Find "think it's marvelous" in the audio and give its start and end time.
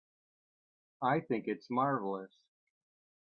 1.19-2.31